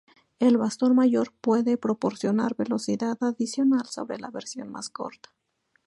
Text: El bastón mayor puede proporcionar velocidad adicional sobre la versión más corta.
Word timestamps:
El 0.39 0.57
bastón 0.57 0.95
mayor 0.95 1.31
puede 1.41 1.77
proporcionar 1.77 2.55
velocidad 2.55 3.19
adicional 3.21 3.85
sobre 3.85 4.17
la 4.17 4.31
versión 4.31 4.71
más 4.71 4.89
corta. 4.89 5.29